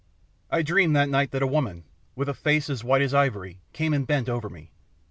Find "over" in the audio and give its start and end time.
4.29-4.49